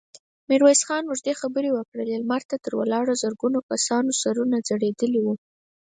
ميرويس 0.49 0.81
خان 0.87 1.03
اوږدې 1.07 1.33
خبرې 1.41 1.69
وکړې، 1.73 2.03
لمر 2.21 2.41
ته 2.49 2.55
د 2.63 2.65
ولاړو 2.79 3.19
زرګونو 3.23 3.59
کسانو 3.69 4.11
سرونه 4.21 4.57
ځړېدلي 4.67 5.19
وو. 5.21 5.33